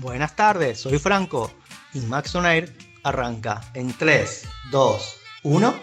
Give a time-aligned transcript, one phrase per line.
[0.00, 1.52] Buenas tardes, soy Franco
[1.92, 2.72] y Max on Air
[3.02, 5.74] arranca en 3, 2, 1.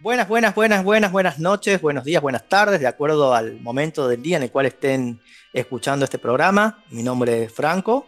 [0.00, 4.22] Buenas, buenas, buenas, buenas, buenas noches, buenos días, buenas tardes, de acuerdo al momento del
[4.22, 5.20] día en el cual estén
[5.52, 6.82] escuchando este programa.
[6.88, 8.06] Mi nombre es Franco,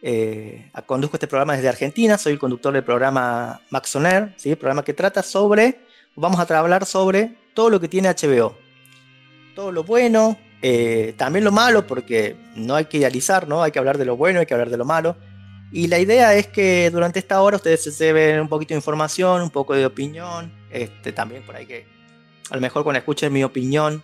[0.00, 3.98] eh, conduzco este programa desde Argentina, soy el conductor del programa Max
[4.36, 4.56] ¿sí?
[4.56, 5.82] programa que trata sobre,
[6.16, 8.56] vamos a hablar sobre todo lo que tiene HBO.
[9.54, 13.62] Todo lo bueno, eh, también lo malo, porque no hay que idealizar, ¿no?
[13.62, 15.14] Hay que hablar de lo bueno, hay que hablar de lo malo.
[15.70, 19.42] Y la idea es que durante esta hora ustedes se lleven un poquito de información,
[19.42, 20.50] un poco de opinión.
[20.70, 21.86] Este, también por ahí que
[22.48, 24.02] a lo mejor cuando escuchen mi opinión,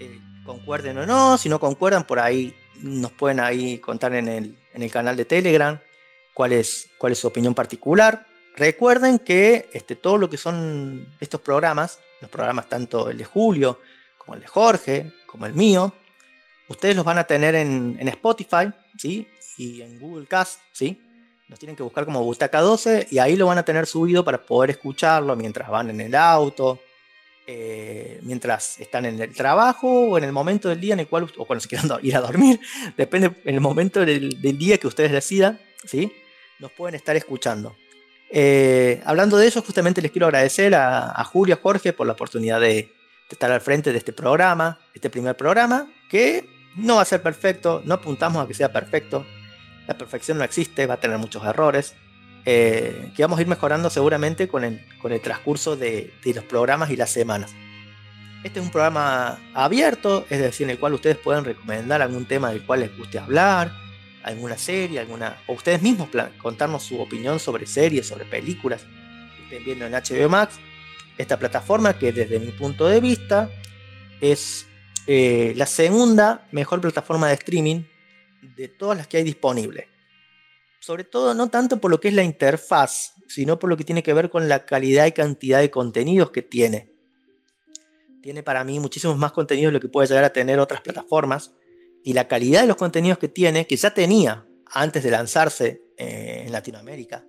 [0.00, 1.38] eh, concuerden o no.
[1.38, 5.24] Si no concuerdan, por ahí nos pueden ahí contar en el, en el canal de
[5.24, 5.80] Telegram
[6.34, 8.26] cuál es, cuál es su opinión particular.
[8.54, 13.78] Recuerden que este, todo lo que son estos programas, los programas tanto el de Julio
[14.18, 15.92] como el de Jorge, como el mío,
[16.68, 19.26] ustedes los van a tener en, Spotify, ¿sí?
[19.58, 21.02] Y en Google Cast, ¿sí?
[21.48, 24.46] Los tienen que buscar como Butaca 12 y ahí lo van a tener subido para
[24.46, 26.78] poder escucharlo mientras van en el auto,
[27.48, 31.28] eh, mientras están en el trabajo o en el momento del día en el cual,
[31.36, 32.60] o cuando se quieran ir a dormir,
[32.96, 36.12] depende en el momento del, día que ustedes decidan, ¿sí?
[36.60, 37.74] Nos pueden estar escuchando.
[38.30, 42.12] Eh, hablando de eso, justamente les quiero agradecer a, a Julio, a Jorge por la
[42.12, 42.93] oportunidad de,
[43.30, 47.82] estar al frente de este programa, este primer programa, que no va a ser perfecto,
[47.84, 49.24] no apuntamos a que sea perfecto,
[49.86, 51.94] la perfección no existe, va a tener muchos errores,
[52.46, 56.90] eh, que vamos a ir mejorando seguramente con el, con el transcurso de, los programas
[56.90, 57.54] y las semanas.
[58.42, 62.50] Este es un programa abierto, es decir, en el cual ustedes pueden recomendar algún tema
[62.50, 63.72] del cual les guste hablar,
[64.22, 66.08] alguna serie, alguna, o ustedes mismos
[66.38, 68.84] contarnos su opinión sobre series, sobre películas
[69.36, 70.58] que estén viendo en HBO Max
[71.18, 73.50] esta plataforma que desde mi punto de vista
[74.20, 74.66] es
[75.06, 77.82] eh, la segunda mejor plataforma de streaming
[78.56, 79.86] de todas las que hay disponibles.
[80.80, 84.02] Sobre todo no tanto por lo que es la interfaz, sino por lo que tiene
[84.02, 86.92] que ver con la calidad y cantidad de contenidos que tiene.
[88.22, 91.52] Tiene para mí muchísimos más contenidos de lo que puede llegar a tener otras plataformas.
[92.02, 96.44] Y la calidad de los contenidos que tiene, que ya tenía antes de lanzarse eh,
[96.46, 97.24] en Latinoamérica,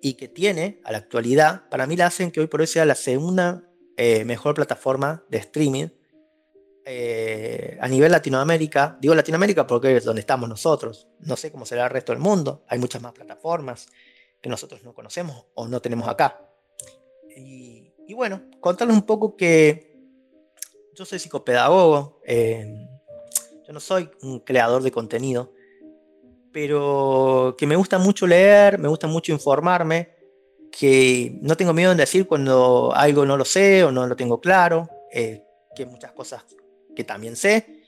[0.00, 2.84] y que tiene a la actualidad, para mí la hacen que hoy por hoy sea
[2.84, 3.64] la segunda
[3.96, 5.88] eh, mejor plataforma de streaming
[6.88, 8.96] eh, a nivel Latinoamérica.
[9.00, 11.08] Digo Latinoamérica porque es donde estamos nosotros.
[11.18, 12.64] No sé cómo será el resto del mundo.
[12.68, 13.88] Hay muchas más plataformas
[14.40, 16.48] que nosotros no conocemos o no tenemos acá.
[17.36, 19.96] Y, bueno, contarles un poco que
[20.94, 22.20] yo soy psicopedagogo.
[22.24, 22.86] Eh,
[23.66, 25.52] yo no soy un creador de contenido
[26.56, 30.08] pero que me gusta mucho leer, me gusta mucho informarme,
[30.72, 34.40] que no tengo miedo en decir cuando algo no lo sé o no lo tengo
[34.40, 35.42] claro, eh,
[35.74, 36.46] que muchas cosas
[36.94, 37.82] que también sé.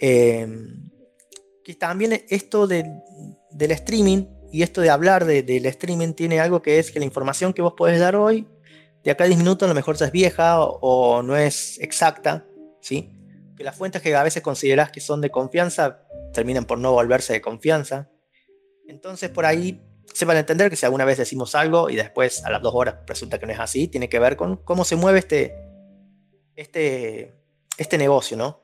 [0.00, 0.88] Em,
[1.62, 6.90] que también esto del streaming y esto de hablar del streaming tiene algo que es
[6.90, 8.48] que la información que vos podés dar hoy,
[9.02, 11.78] de acá a 10 minutos a lo mejor ya es vieja o, o no es
[11.78, 12.46] exacta,
[12.80, 13.12] ¿sí?
[13.54, 16.00] Que las fuentes que a veces considerás que son de confianza
[16.32, 18.08] terminan por no volverse de confianza.
[18.86, 19.80] Entonces por ahí
[20.12, 22.74] se van a entender que si alguna vez decimos algo y después a las dos
[22.74, 25.54] horas resulta que no es así, tiene que ver con cómo se mueve este,
[26.56, 27.34] este,
[27.76, 28.60] este negocio, ¿no?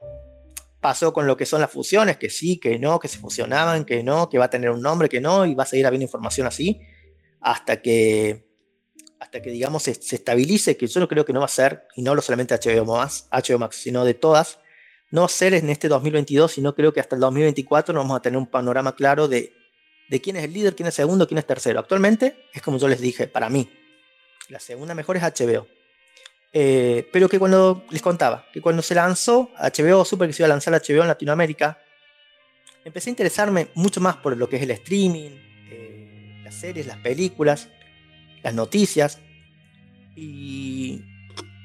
[0.81, 4.03] Pasó con lo que son las fusiones, que sí, que no, que se fusionaban, que
[4.03, 6.47] no, que va a tener un nombre, que no, y va a seguir habiendo información
[6.47, 6.81] así,
[7.41, 8.49] hasta que,
[9.19, 12.03] hasta que digamos, se, estabilice, que yo no creo que no va a ser, y
[12.03, 14.59] no lo solamente HBO Max, HBO Max, sino de todas,
[15.11, 18.39] no ser en este 2022, sino creo que hasta el 2024 no vamos a tener
[18.39, 19.53] un panorama claro de
[20.11, 21.79] de quién es el líder, quién es segundo, quién es tercero.
[21.79, 23.71] Actualmente es como yo les dije, para mí,
[24.49, 25.69] la segunda mejor es HBO.
[26.53, 30.47] Eh, pero que cuando les contaba, que cuando se lanzó HBO, supe que se iba
[30.47, 31.79] a lanzar HBO en Latinoamérica,
[32.85, 35.31] empecé a interesarme mucho más por lo que es el streaming,
[35.71, 37.69] eh, las series, las películas,
[38.43, 39.21] las noticias.
[40.17, 41.03] Y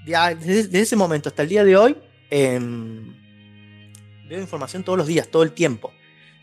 [0.06, 1.98] desde, ese momento hasta el día de hoy,
[2.30, 3.12] em,
[4.30, 5.92] veo información todos los días, todo el tiempo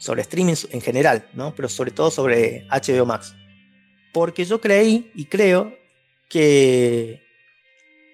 [0.03, 1.55] sobre streaming en general, ¿no?
[1.55, 3.37] pero sobre todo sobre HBO Max.
[4.13, 5.79] Porque yo creí y creo
[6.29, 7.23] que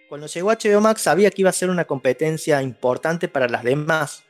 [0.06, 4.22] cuando llegó HBO Max sabía que iba a ser una competencia importante para las demás,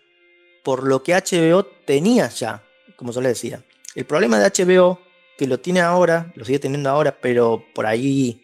[0.62, 2.62] por lo que HBO tenía ya,
[2.94, 3.64] como yo le decía.
[3.96, 5.00] El problema de HBO,
[5.36, 8.40] que lo tiene ahora, lo sigue teniendo ahora, pero por ahí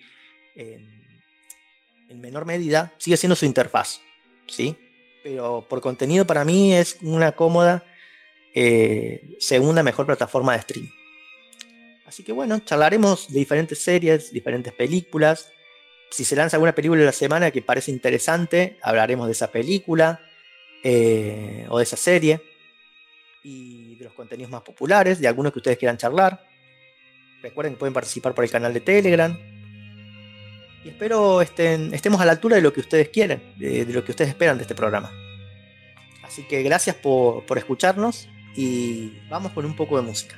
[0.57, 4.01] en menor medida, sigue siendo su interfaz,
[4.49, 4.77] ¿sí?
[5.23, 7.85] Pero por contenido para mí es una cómoda
[8.55, 10.91] eh, segunda mejor plataforma de stream.
[12.07, 15.51] Así que bueno, charlaremos de diferentes series, diferentes películas.
[16.11, 20.21] Si se lanza alguna película en la semana que parece interesante, hablaremos de esa película.
[20.87, 22.43] eh, o de esa serie,
[23.43, 26.47] y de los contenidos más populares, de algunos que ustedes quieran charlar.
[27.43, 29.35] Recuerden que pueden participar por el canal de Telegram.
[30.85, 34.13] Y espero estén, estemos a la altura de lo que ustedes quieren, de, lo que
[34.13, 35.11] ustedes esperan de este programa.
[36.23, 40.37] Así que gracias por escucharnos y vamos con un poco de música.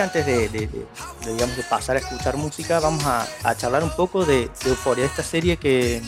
[0.00, 5.04] Antes de, digamos, de pasar a escuchar música, vamos a, charlar un poco de, Euforia,
[5.04, 6.02] esta serie que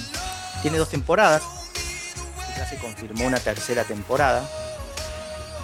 [0.62, 1.42] tiene dos temporadas,
[2.56, 4.48] ya se confirmó una tercera temporada,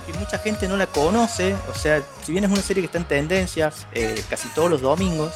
[0.09, 2.99] y mucha gente no la conoce, o sea, si bien es una serie que está
[2.99, 5.33] en tendencias eh, casi todos los domingos,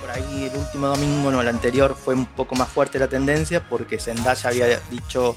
[0.00, 3.68] por ahí el último domingo, no, el anterior fue un poco más fuerte la tendencia
[3.68, 5.36] porque Zendaya había dicho,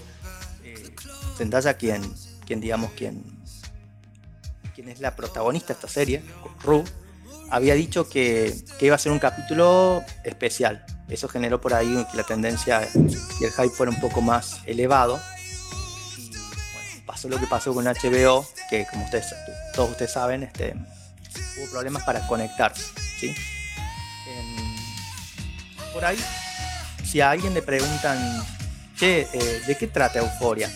[0.63, 0.93] eh,
[1.37, 2.01] Zendaya quien,
[2.45, 3.32] quien digamos, quien
[4.73, 6.23] quien es la protagonista de esta serie,
[6.63, 6.83] Ru,
[7.49, 10.85] había dicho que, iba a ser un capítulo especial.
[11.09, 15.19] Eso generó por ahí que la tendencia y el hype fuera un poco más elevado.
[16.17, 19.35] Y bueno, pasó lo que pasó con HBO, que como ustedes,
[19.75, 20.73] todos ustedes saben, este,
[21.57, 22.85] hubo problemas para conectarse.
[23.19, 23.35] ¿sí?
[25.93, 26.17] por ahí,
[27.05, 28.17] si a alguien le preguntan,
[28.97, 30.71] che, eh, ¿de qué trata Euforia?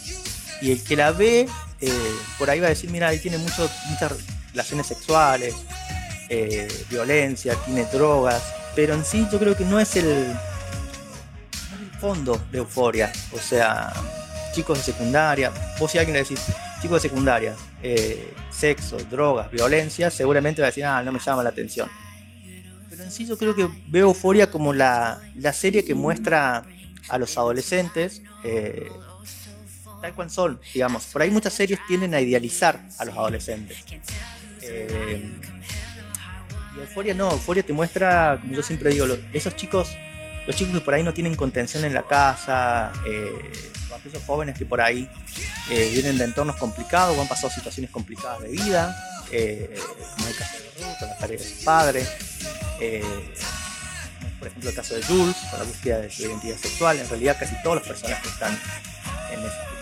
[0.62, 1.48] Y el que la ve
[1.82, 1.92] eh,
[2.38, 4.14] por ahí va a decir, mira, él tiene mucho, muchas
[4.52, 5.56] relaciones sexuales,
[6.30, 8.44] eh, violencia, tiene drogas,
[8.76, 10.36] pero en sí yo creo que no es el,
[12.00, 13.12] fondo de euforia.
[13.34, 13.94] O sea,
[14.54, 16.40] chicos de secundaria, vos si alguien le decís,
[16.82, 21.44] chicos de secundaria, eh, sexo, drogas, violencia, seguramente va a decir, ah, no me llama
[21.44, 21.90] la atención.
[22.90, 26.64] Pero en sí yo creo que veo euforia como la, la serie que muestra
[27.10, 28.90] a los adolescentes eh,
[30.08, 31.06] tal cual son, digamos.
[31.06, 33.78] Por ahí muchas series tienden a idealizar a los adolescentes.
[34.62, 35.32] Eh,
[36.76, 39.90] y Euforia no, Euforia te muestra, como yo siempre digo, esos chicos,
[40.46, 43.52] los chicos que por ahí no tienen contención en la casa, eh,
[44.26, 45.10] jóvenes que por ahí
[45.70, 48.96] eh, vienen de entornos complicados o han pasado situaciones complicadas de vida,
[49.32, 49.78] eh,
[50.16, 52.06] como el caso de Ruth, la pérdida de su padre,
[54.40, 57.36] por ejemplo el caso de Jules, con la búsqueda de su identidad sexual, en realidad
[57.38, 58.58] casi todos los personajes están
[59.32, 59.77] en esa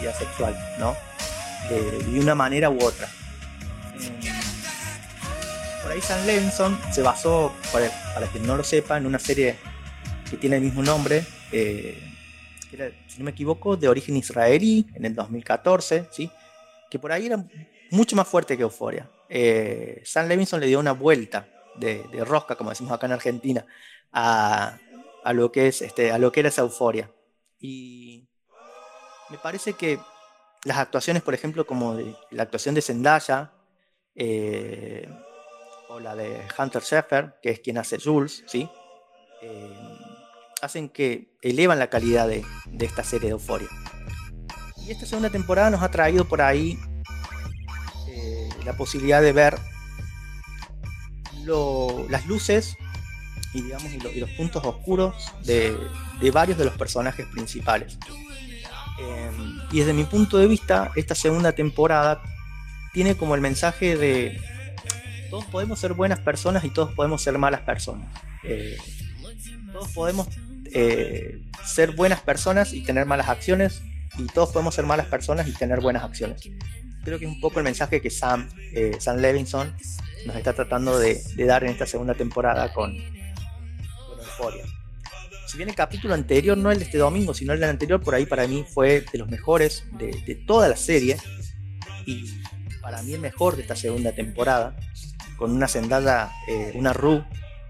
[0.00, 0.96] de sexual, ¿no?
[1.68, 3.08] de una manera u otra
[5.82, 9.56] por ahí Sam Levinson se basó, para, para quien no lo sepa, en una serie
[10.28, 11.98] que tiene el mismo nombre, eh,
[13.08, 16.30] si no me equivoco, de origen israelí, en el 2014, ¿sí?
[16.90, 17.44] que por ahí era
[17.90, 19.10] mucho más fuerte que Euforia.
[19.28, 23.66] Eh, Sam Levinson le dio una vuelta de, rosca, como decimos acá en Argentina,
[24.12, 24.78] a,
[25.32, 27.10] lo que es este, a lo que era esa euforia.
[27.58, 28.19] Y
[29.30, 29.98] me parece que
[30.64, 31.96] las actuaciones, por ejemplo, como
[32.30, 33.52] la actuación de Zendaya,
[34.14, 35.08] eh,
[35.88, 38.68] o la de Hunter Sheffer, que es quien hace Jules, ¿sí?
[39.42, 39.74] Eh,
[40.62, 42.44] hacen que elevan la calidad de,
[42.78, 43.68] esta serie de Euforia.
[44.76, 46.78] Y esta segunda temporada nos ha traído por ahí
[48.08, 49.58] eh, la posibilidad de ver
[52.08, 52.76] las luces
[53.52, 55.76] y, digamos, y, los puntos oscuros de,
[56.32, 57.98] varios de los personajes principales.
[59.00, 59.30] Eh,
[59.72, 62.22] y desde mi punto de vista, esta segunda temporada
[62.92, 64.40] tiene como el mensaje de,
[65.30, 68.08] todos podemos ser buenas personas y todos podemos ser malas personas.
[68.42, 68.76] Eh,
[69.72, 70.28] todos podemos
[70.72, 73.80] eh, ser buenas personas y tener malas acciones
[74.18, 76.42] y todos podemos ser malas personas y tener buenas acciones.
[77.04, 79.74] Creo que es un poco el mensaje que Sam, eh, Sam Levinson
[80.26, 84.64] nos está tratando de, dar en esta segunda temporada con, con Euphoria.
[85.50, 88.14] Si bien el capítulo anterior, no el de este domingo, sino el del anterior, por
[88.14, 91.16] ahí para mí fue de los mejores de, toda la serie
[92.06, 92.40] y
[92.80, 94.76] para mí el mejor de esta segunda temporada
[95.36, 97.24] con una sendada, eh, una Ru,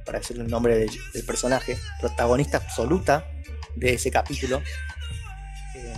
[0.05, 0.91] para decirle el nombre del,
[1.27, 3.25] personaje, protagonista absoluta
[3.77, 4.61] de ese capítulo.
[5.75, 5.95] Eh,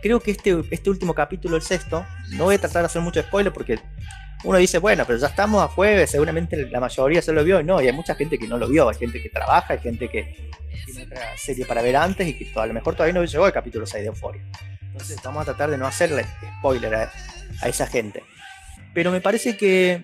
[0.00, 3.20] creo que este, este último capítulo, el sexto, no voy a tratar de hacer mucho
[3.22, 3.80] spoiler porque
[4.44, 7.64] uno dice, bueno, pero ya estamos a jueves, seguramente la mayoría se lo vio, y
[7.64, 10.08] no, y hay mucha gente que no lo vio, hay gente que trabaja, hay gente
[10.08, 10.50] que
[10.84, 13.52] tiene otra serie para ver antes y que a lo mejor todavía no llegó el
[13.52, 14.42] capítulo 6 de Euphoria.
[14.82, 16.24] Entonces vamos a tratar de no hacerle
[16.58, 17.12] spoiler a
[17.68, 18.22] esa gente.
[18.94, 20.02] Pero me parece que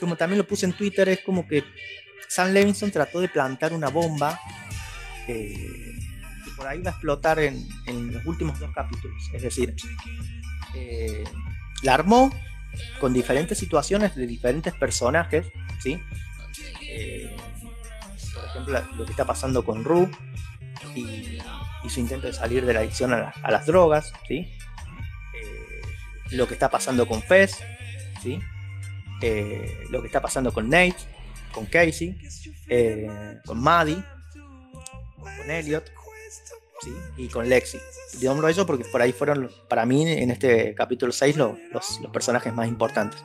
[0.00, 1.64] como también lo puse en Twitter, es como que
[2.28, 4.40] Sam Levinson trató de plantar una bomba
[5.26, 5.54] eh,
[6.44, 7.66] que por ahí va a explotar en,
[8.12, 9.16] los últimos dos capítulos.
[9.32, 9.74] Es decir,
[10.74, 11.24] eh,
[11.82, 12.30] la armó
[13.00, 15.46] con diferentes situaciones de diferentes personajes,
[15.82, 16.00] ¿sí?
[16.82, 17.36] Eh,
[18.34, 20.10] por ejemplo, lo que está pasando con Ru
[20.94, 21.38] y,
[21.88, 24.50] su intento de salir de la adicción a, las drogas, ¿sí?
[26.30, 27.58] lo que está pasando con Fez,
[28.20, 28.40] ¿sí?
[29.22, 30.96] Eh, lo que está pasando con Nate,
[31.52, 32.18] con Casey,
[32.68, 34.02] eh, con Maddie,
[35.18, 35.92] con Elliot
[37.16, 37.78] y con Lexi.
[38.18, 42.68] Digámoslo eso porque por ahí fueron, para mí, en este capítulo 6, los, personajes más
[42.68, 43.22] importantes.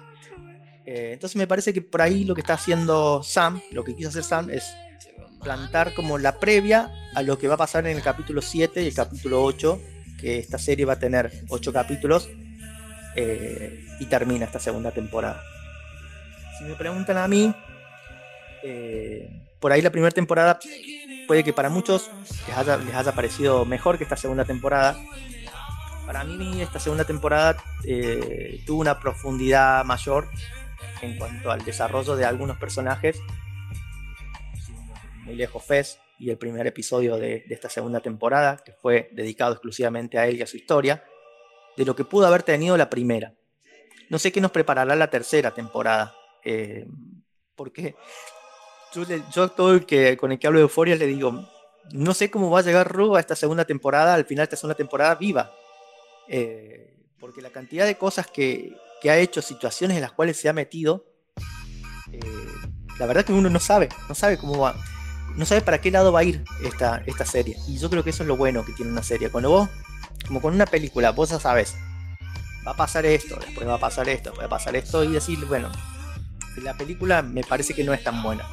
[0.86, 4.10] Eh, entonces me parece que por ahí lo que está haciendo Sam, lo que quiso
[4.10, 4.74] hacer Sam es
[5.44, 8.88] plantar como la previa a lo que va a pasar en el capítulo 7 y
[8.88, 9.82] el capítulo 8,
[10.20, 12.30] que esta serie va a tener 8 capítulos
[14.00, 15.44] y termina esta segunda temporada
[16.62, 17.52] si me preguntan a mí,
[18.62, 19.28] eh,
[19.60, 20.60] por ahí la primera temporada
[21.32, 22.12] puede que para muchos
[22.46, 24.98] les haya, parecido mejor que esta segunda temporada.
[26.06, 30.28] Para mí esta segunda temporada eh, tuvo una profundidad mayor
[31.02, 33.18] en cuanto al desarrollo de algunos personajes.
[35.24, 39.54] Muy lejos Fez y el primer episodio de, de esta segunda temporada, que fue dedicado
[39.54, 41.06] exclusivamente a él y a su historia,
[41.78, 43.36] de lo que pudo haber tenido la primera.
[44.10, 46.86] No sé qué nos preparará la tercera temporada, eh,
[47.56, 47.96] porque
[48.94, 51.48] yo, todo el que con el que hablo de Euforia le digo,
[51.92, 54.76] no sé cómo va a llegar Ru a esta segunda temporada, al final esta segunda
[54.76, 55.52] temporada viva.
[56.28, 60.54] Eh, porque la cantidad de cosas que, ha hecho, situaciones en las cuales se ha
[60.54, 61.06] metido,
[62.12, 62.20] eh,
[63.00, 64.76] la verdad que uno no sabe, no sabe cómo va,
[65.36, 67.58] no sabe para qué lado va a ir esta, esta serie.
[67.68, 69.30] Y yo creo que eso es lo bueno que tiene una serie.
[69.30, 69.70] Cuando vos,
[70.28, 71.76] como con una película, vos ya sabes
[72.66, 75.12] va a pasar esto, después va a pasar esto, después va a pasar esto, y
[75.12, 75.72] decir, bueno,
[76.58, 78.48] la película me parece que no es tan buena.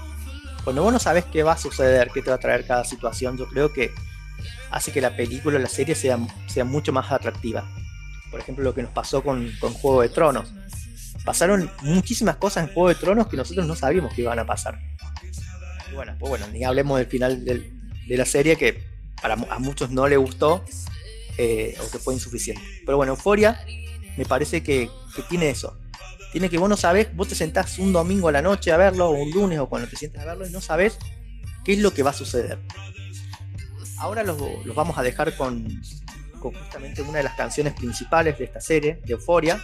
[0.65, 3.38] Cuando vos no sabes qué va a suceder, qué te va a traer cada situación,
[3.38, 3.93] yo creo que
[4.71, 7.69] hace que la película o la serie sea, sea mucho más atractiva.
[8.31, 10.53] Por ejemplo, lo que nos pasó con, con Juego de Tronos.
[11.25, 14.79] Pasaron muchísimas cosas en Juego de Tronos que nosotros no sabíamos que iban a pasar.
[15.91, 17.73] Y bueno, pues bueno, ni hablemos del final del,
[18.07, 18.85] de la serie que
[19.21, 20.65] para a muchos no le gustó
[21.37, 22.62] eh, o que fue insuficiente.
[22.85, 23.61] Pero bueno, Euforia
[24.17, 24.91] me parece que,
[25.29, 25.77] tiene eso.
[26.33, 29.09] Tiene que vos no sabés, vos te sentás un domingo a la noche a verlo,
[29.09, 30.99] o un lunes, o cuando te sientas a verlo, y no sabés
[31.65, 32.59] qué es lo que va a suceder.
[33.99, 34.39] Ahora los,
[34.75, 35.69] vamos a dejar con,
[36.41, 39.61] justamente una de las canciones principales de esta serie, de Euforia.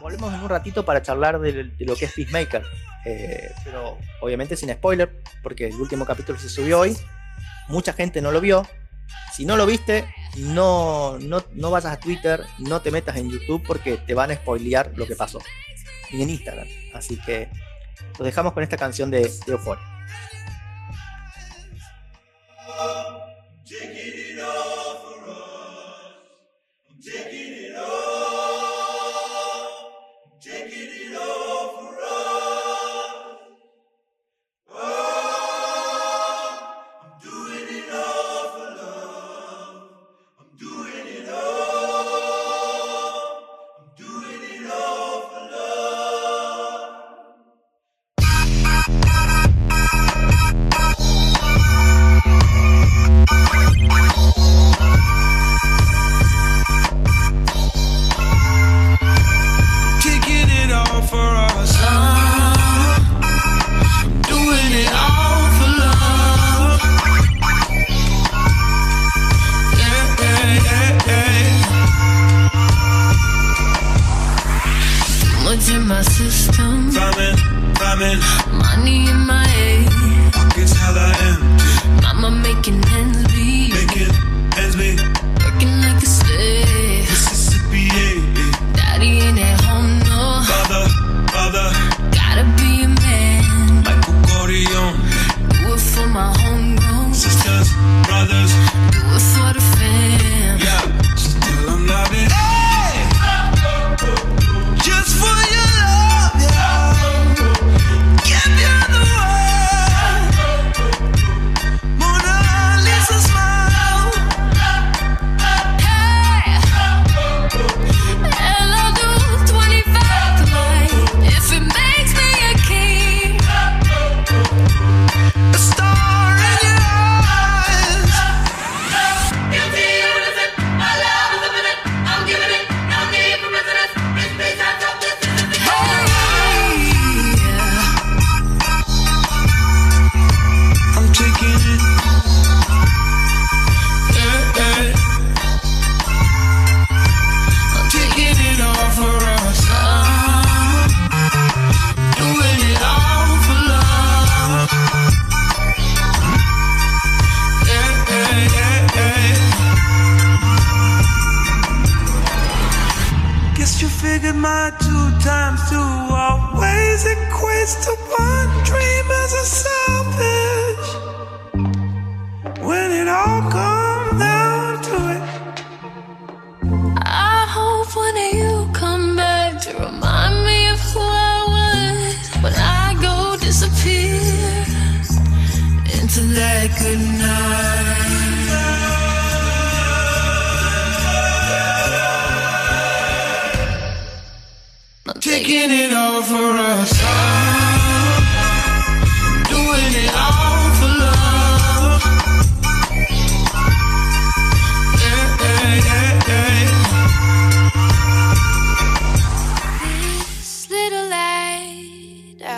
[0.00, 2.64] Volvemos en un ratito para charlar de, lo que es Peacemaker.
[3.04, 6.96] Eh, pero obviamente sin spoiler, porque el último capítulo se subió hoy.
[7.68, 8.66] Mucha gente no lo vio.
[9.34, 13.62] Si no lo viste, no, no, no vayas a Twitter, no te metas en YouTube
[13.66, 15.40] porque te van a spoilear lo que pasó.
[16.10, 16.68] Y en Instagram.
[16.94, 17.48] Así que
[18.18, 19.58] los dejamos con esta canción de, de.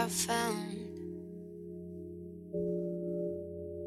[0.04, 0.76] I found.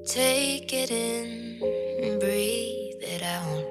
[0.08, 1.62] Take it in
[2.02, 3.64] and breathe it out.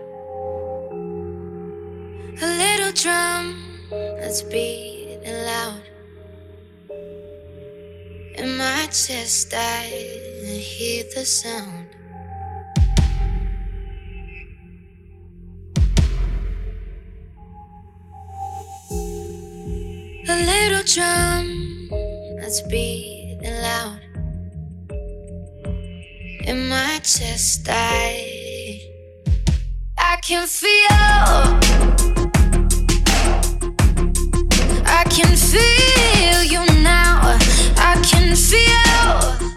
[2.40, 3.56] A little drum
[3.90, 5.82] that's beating loud.
[8.38, 11.88] In my chest, I hear the sound.
[20.28, 21.55] A little drum
[22.56, 24.00] heart's beating loud
[26.46, 27.66] in my chest.
[27.68, 28.80] I
[29.98, 30.96] I can feel.
[34.86, 37.38] I can feel you now.
[37.76, 39.55] I can feel.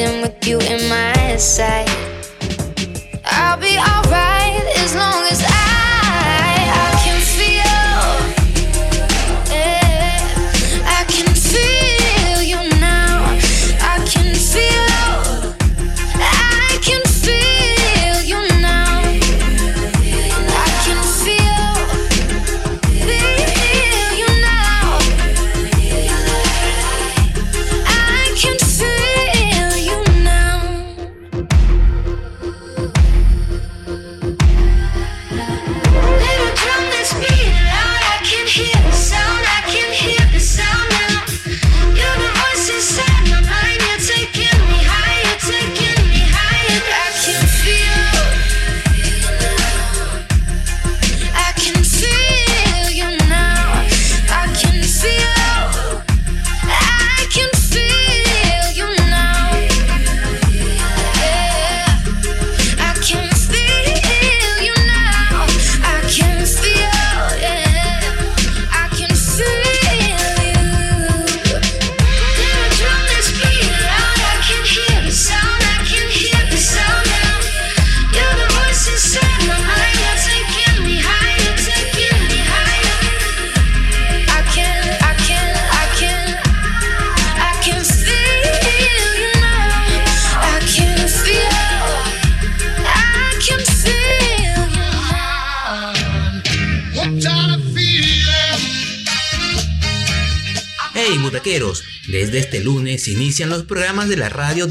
[0.00, 0.33] In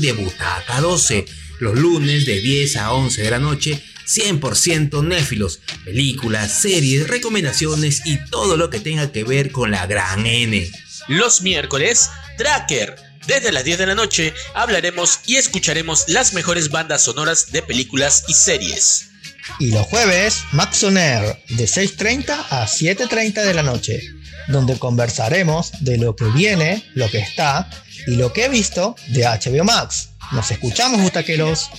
[0.04, 1.26] de Butaca 12,
[1.60, 8.18] los lunes de 10 a 11 de la noche, 100% néfilos, películas, series, recomendaciones y
[8.26, 10.70] todo lo que tenga que ver con la gran N.
[11.08, 12.96] Los miércoles, Tracker.
[13.28, 18.26] Desde las 10 de la noche hablaremos y escucharemos las mejores bandas sonoras de películas
[18.28, 19.06] y series.
[19.60, 24.02] Y los jueves, Max On Air, de 6.30 a 7.30 de la noche
[24.48, 27.70] donde conversaremos de lo que viene, lo que está
[28.08, 30.10] y lo que he visto de HBO Max.
[30.32, 31.70] Nos escuchamos, butaqueros.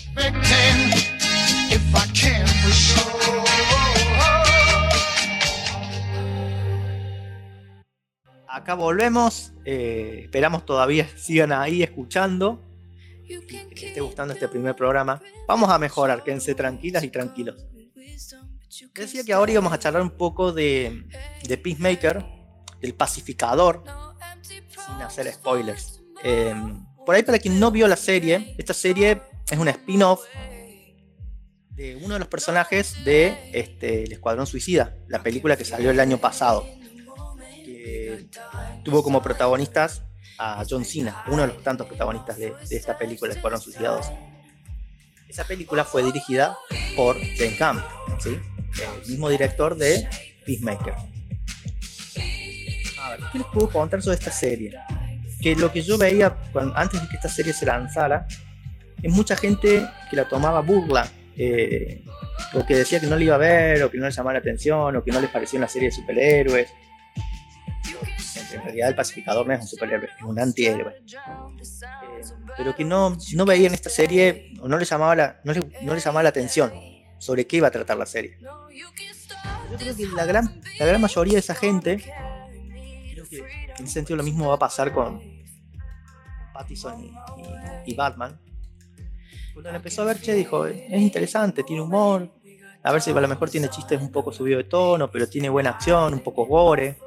[8.49, 12.63] Acá volvemos, eh, esperamos todavía sigan ahí escuchando,
[13.27, 15.21] que esté gustando este primer programa.
[15.49, 17.67] Vamos a mejorar, quédense tranquilas y tranquilos.
[18.95, 21.05] Decía que ahora íbamos a charlar un poco de,
[21.43, 22.25] de Peacemaker,
[22.81, 23.83] el pacificador,
[24.41, 25.94] sin hacer spoilers.
[26.25, 30.23] Em, por ahí para quien no vio la serie, esta serie es un spin-off
[31.77, 36.17] de uno de los personajes de este, Escuadrón Suicida, la película que salió el año
[36.17, 36.67] pasado,
[38.85, 40.03] tuvo como protagonistas
[40.39, 44.07] a John Cena, uno de los tantos protagonistas de, esta película, El Escuadrón Suicida 2.
[45.29, 46.57] Esa película fue dirigida
[46.97, 47.85] por Jane Camp,
[48.25, 50.09] el mismo director de
[50.47, 50.95] Peacemaker.
[53.31, 54.73] ¿qué les puedo contar sobre esta serie?
[55.45, 56.35] Que lo que yo veía
[56.75, 58.27] antes de que esta serie se lanzara,
[59.03, 62.03] es mucha gente que la tomaba burla, eh,
[62.55, 64.39] o que decía que no le iba a ver, o que no le llamaba la
[64.39, 66.71] atención, o que no les parecía una serie de superhéroes.
[68.55, 70.95] En realidad el pacificador no es un superhéroe, es un antihéroe.
[70.95, 72.23] Eh,
[72.57, 75.53] pero que no, no veían esta serie, o no les, llamaba la, no,
[75.83, 76.73] no les llamaba la atención
[77.19, 78.39] sobre qué iba a tratar la serie.
[78.41, 82.03] Yo creo que la gran, la gran mayoría de esa gente
[83.79, 85.34] en ese sentido lo mismo va a pasar con
[86.55, 87.13] Pattison
[87.85, 88.41] y, Batman.
[89.53, 92.31] Cuando lo empezó a ver, Che dijo, es interesante, tiene humor,
[92.87, 95.49] a ver si a lo mejor tiene chistes un poco subido de tono, pero tiene
[95.49, 96.99] buena acción, un poco gore.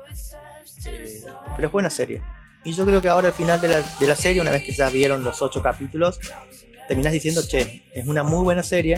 [0.85, 1.23] Eh,
[1.55, 2.21] pero es buena serie.
[2.63, 3.67] Y yo creo que ahora al final de
[4.07, 6.19] la, serie, una vez que ya vieron los ocho capítulos,
[6.87, 8.97] terminás diciendo, che, es una muy buena serie.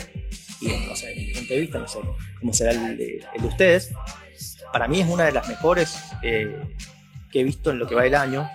[0.62, 2.00] Y no sé, desde mi punto de vista, no sé
[2.40, 3.92] cómo será el de, ustedes.
[4.72, 6.78] Para mí es una de las mejores eh,
[7.30, 8.50] que he visto en lo que va el año.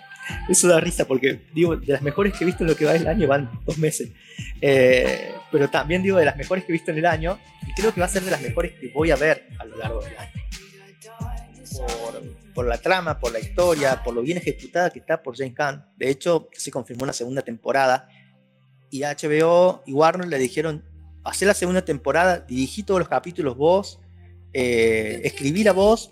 [0.48, 2.94] Eso da risa porque, digo, de las mejores que he visto en lo que va
[2.94, 4.10] el año van dos meses.
[4.60, 7.92] Eh, pero también digo de las mejores que he visto en el año y creo
[7.92, 10.16] que va a ser de las mejores que voy a ver a lo largo del
[10.16, 10.32] año.
[11.76, 12.22] Por,
[12.54, 15.84] por la trama, por la historia, por lo bien ejecutada que está por James Gunn.
[15.96, 18.08] De hecho, se confirmó una segunda temporada
[18.90, 20.84] y HBO y Warner le dijeron,
[21.24, 23.98] hacer la segunda temporada, dirigí todos los capítulos vos,
[24.52, 26.10] eh, escribí la voz,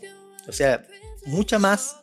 [0.48, 0.82] o sea,
[1.26, 2.00] mucha más,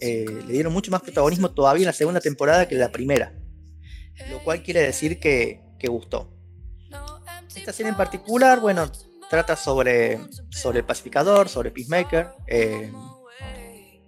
[0.00, 3.32] eh, le dieron mucho más protagonismo todavía en la segunda temporada que en la primera,
[4.30, 6.32] lo cual quiere decir que, que gustó.
[7.54, 8.90] Esta serie en particular, bueno,
[9.28, 10.18] trata sobre,
[10.50, 12.92] sobre el pacificador, sobre Peacemaker, eh,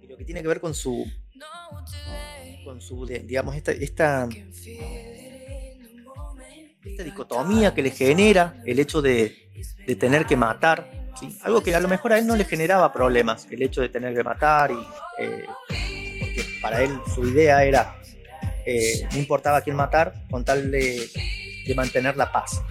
[0.01, 1.05] y lo que tiene que ver con su,
[2.63, 4.27] con su, digamos, esta, esta
[7.03, 9.51] dicotomía que le genera el hecho de,
[9.85, 11.37] de tener que matar, ¿sí?
[11.43, 14.13] algo que a lo mejor a él no le generaba problemas, el hecho de tener
[14.13, 14.87] que matar, y,
[15.19, 15.45] eh,
[16.19, 17.95] porque para él su idea era,
[18.65, 21.09] eh, no importaba quién matar, con tal de,
[21.67, 22.61] de, mantener la paz.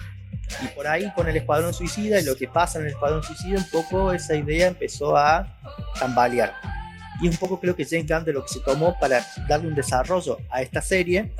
[0.61, 3.57] Y por ahí con el Escuadrón Suicida y lo que pasa en el Escuadrón Suicida,
[3.57, 5.57] un poco esa idea empezó a
[5.99, 6.53] tambalear.
[7.21, 9.75] Y un poco creo que James Gunn de lo que se tomó para darle un
[9.75, 11.33] desarrollo a esta serie,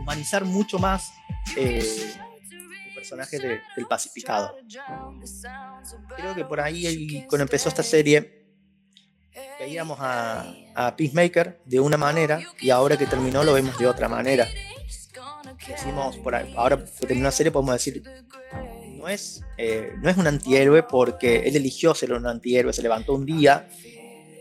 [0.00, 1.12] humanizar mucho más
[1.56, 1.84] eh,
[3.06, 4.54] personaje de, del pacificado.
[6.16, 8.46] Creo que por ahí, cuando empezó esta serie,
[9.60, 14.08] veíamos a, a, Peacemaker de una manera y ahora que terminó lo vemos de otra
[14.08, 14.48] manera.
[15.68, 18.02] Decimos, por ahí, ahora que terminó la serie podemos decir,
[18.96, 23.14] no es, eh, no es un antihéroe porque él eligió ser un antihéroe, se levantó
[23.14, 23.68] un día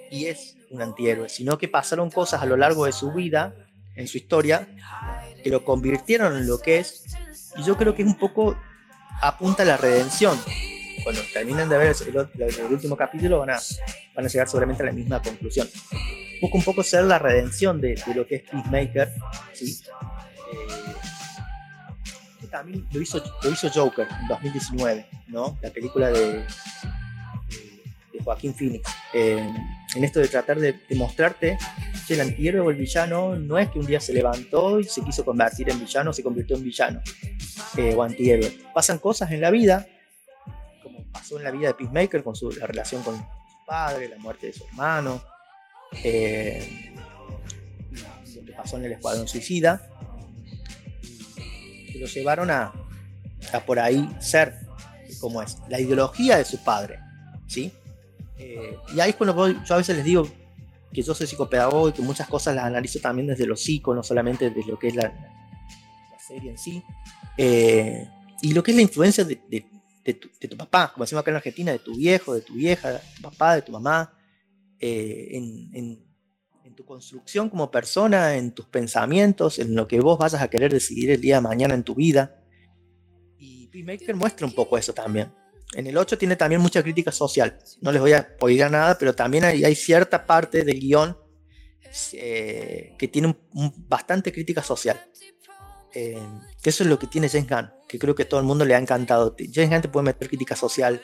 [0.09, 3.53] y es un antihéroe, sino que pasaron cosas a lo largo de su vida,
[3.95, 4.67] en su historia,
[5.43, 7.05] que lo convirtieron en lo que es.
[7.57, 8.57] Y yo creo que es un poco
[9.21, 10.37] apunta a la redención.
[11.03, 13.59] Cuando terminan de ver el, el, el, último capítulo van a,
[14.15, 15.69] van a llegar seguramente a la misma conclusión.
[16.41, 19.11] Busca un poco ser la redención de, de lo que es Peacemaker.
[19.53, 19.81] ¿sí?
[20.51, 20.95] Eh,
[22.49, 25.57] también lo hizo, lo hizo Joker en 2019, ¿no?
[25.61, 26.45] la película de, de,
[28.13, 28.89] de Joaquín Phoenix.
[29.13, 29.47] Eh,
[29.95, 31.57] en esto de tratar de, de mostrarte
[32.13, 35.25] el antihéroe o el villano no es que un día se levantó y se quiso
[35.25, 37.01] convertir en villano, se convirtió en villano
[37.77, 38.51] eh, o antihéroe.
[38.73, 39.87] Pasan cosas en la vida,
[40.83, 43.23] como pasó en la vida de Peacemaker con su, la relación con su
[43.65, 45.21] padre, la muerte de su hermano,
[46.03, 46.93] eh,
[48.35, 49.89] lo que pasó en el Escuadrón Suicida,
[51.35, 52.71] que lo llevaron a,
[53.51, 54.65] a por ahí ser
[55.19, 56.99] como es, la ideología de su padre,
[57.47, 57.71] ¿sí?
[58.37, 60.27] Eh, y ahí es cuando yo a veces les digo,
[60.95, 64.01] que yo soy psicopedagogo y que muchas cosas las analizo también desde lo psico, no
[64.01, 66.81] solamente desde lo que es la, la serie en sí.
[67.37, 68.09] Eh,
[68.41, 69.65] y lo que es la influencia de, de,
[70.03, 72.53] de, tu, de, tu, papá, como decimos acá en Argentina, de tu viejo, de tu
[72.53, 74.13] vieja, de tu papá, de tu mamá,
[74.79, 76.05] eh, en, en,
[76.63, 80.71] en, tu construcción como persona, en tus pensamientos, en lo que vos vayas a querer
[80.71, 82.41] decidir el día de mañana en tu vida.
[83.37, 85.31] Y Peacemaker muestra un poco eso también.
[85.75, 87.59] En el 8 tiene también mucha crítica social.
[87.81, 91.17] No les voy a spoiler nada, pero también hay, cierta parte del guion
[92.13, 94.99] eh, que tiene un, bastante crítica social.
[95.93, 96.17] Eh,
[96.63, 98.77] eso es lo que tiene James Gunn, que creo que todo el mundo le ha
[98.77, 99.35] encantado.
[99.37, 101.01] James Gunn te puede meter crítica social,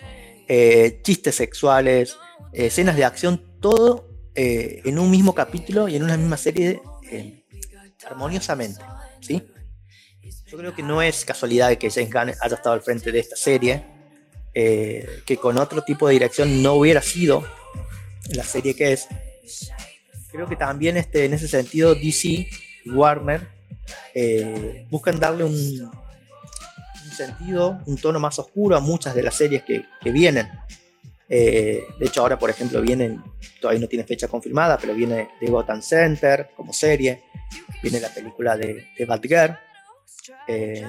[0.47, 2.17] eh, chistes sexuales,
[2.53, 6.81] escenas de acción, todo en un mismo capítulo y en una misma serie
[8.05, 8.81] armoniosamente.
[9.19, 9.43] ¿sí?
[10.47, 13.36] Yo creo que no es casualidad que James Gunn haya estado al frente de esta
[13.36, 14.00] serie
[14.53, 17.45] eh, que con otro tipo de dirección no hubiera sido
[18.33, 19.07] la serie que es.
[20.31, 22.27] Creo que también este, en ese sentido DC
[22.85, 23.47] y Warner
[24.13, 29.63] eh, buscan darle un, un, sentido, un tono más oscuro a muchas de las series
[29.63, 30.49] que, que vienen.
[31.29, 33.23] Eh, de hecho ahora por ejemplo vienen,
[33.61, 37.23] todavía no tiene fecha confirmada, pero viene de Gotham Center como serie,
[37.81, 39.57] viene la película de, de Batgirl,
[40.47, 40.86] eh,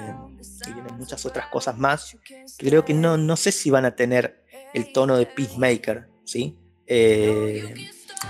[0.97, 2.17] muchas otras cosas más.
[2.57, 4.43] Creo que no, no sé si van a tener
[4.73, 6.57] el tono de Peacemaker, ¿sí?
[6.85, 7.73] Eh,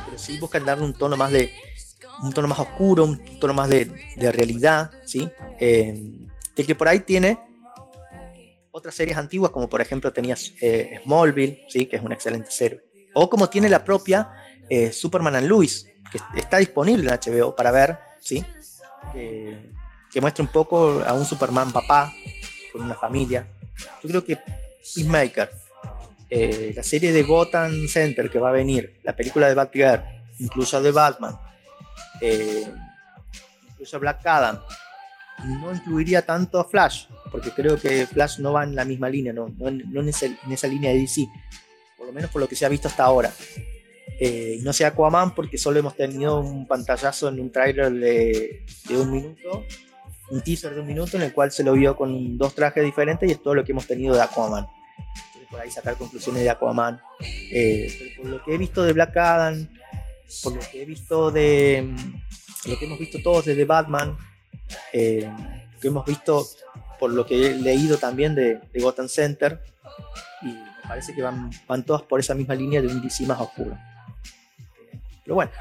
[0.05, 1.51] pero sí buscan darle un tono más de
[2.21, 3.85] un tono más oscuro, un tono más de,
[4.15, 5.29] de realidad, ¿sí?
[5.59, 7.39] Eh, de que por ahí tiene
[8.71, 11.85] otras series antiguas, como por ejemplo tenías eh, Smallville, ¿sí?
[11.85, 12.81] Que es una excelente serie.
[13.13, 14.31] O como tiene la propia
[14.69, 15.49] eh, Superman and
[16.11, 18.45] que está disponible en HBO para ver, ¿sí?
[20.13, 22.13] Que muestra un poco a un Superman papá
[22.71, 23.47] con una familia.
[24.03, 25.49] Yo creo que Peacemaker,
[26.29, 30.03] eh, la serie de Gotham Center que va a venir, la película de Batgirl,
[30.39, 31.35] incluso de Batman,
[32.21, 32.65] eh,
[33.71, 34.59] incluso Black Adam,
[35.45, 39.33] no incluiría tanto a Flash, porque creo que Flash no va en la misma línea,
[39.33, 41.27] no, no, no en, ese, en, esa línea de DC,
[41.97, 43.31] por lo menos por lo que se ha visto hasta ahora.
[44.19, 48.97] Eh, no sea Aquaman porque solo hemos tenido un pantallazo en un trailer de, de
[48.97, 49.65] un minuto
[50.33, 53.29] un teaser de un minuto en el cual se lo vio con dos trajes diferentes
[53.29, 54.65] y es todo lo que hemos tenido de Aquaman.
[55.51, 56.99] Por ahí sacar conclusiones de Aquaman.
[57.51, 59.69] Eh, por lo que he visto de Black Adam,
[60.41, 64.17] por lo que he visto de mm, lo que hemos visto todos desde Batman,
[64.91, 65.31] eh,
[65.71, 66.47] lo que hemos visto
[66.99, 69.61] por lo que he leído también de, de Gotham Center,
[70.41, 73.39] y me parece que van, van todas por esa misma línea de un DC más
[73.39, 73.77] oscuro.
[75.23, 75.51] Pero bueno,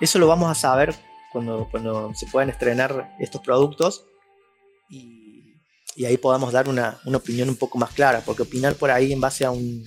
[0.00, 0.96] eso lo vamos a saber
[1.30, 4.04] cuando, cuando se puedan estrenar estos productos
[4.88, 5.62] y,
[5.94, 9.12] y ahí podamos dar una, una, opinión un poco más clara, porque opinar por ahí
[9.12, 9.84] en base a un,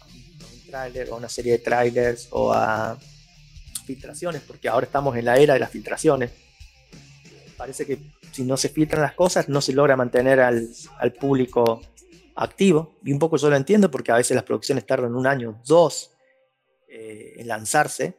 [0.00, 2.98] a un tráiler o una serie de trailers o a
[3.86, 6.30] filtraciones, porque ahora estamos en la era de las filtraciones.
[7.56, 7.98] Parece que
[8.32, 10.68] si no se filtran las cosas no se logra mantener al,
[10.98, 11.82] al público
[12.36, 12.98] activo.
[13.04, 16.12] Y un poco yo lo entiendo porque a veces las producciones tardan un año, dos
[16.88, 18.16] eh, en lanzarse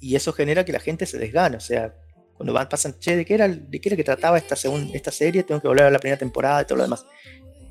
[0.00, 1.56] y eso genera que la gente se desgane.
[1.56, 1.94] O sea,
[2.42, 5.44] cuando van, pasan, che, ¿de qué era, de qué era que trataba esta, esta serie?
[5.44, 7.06] Tengo que volver a la primera temporada y todo lo demás.